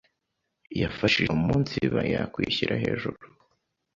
yafashije 0.81 1.29
umunsiba 1.37 1.99
yakwishyira 2.13 2.73
hejuru: 2.83 3.21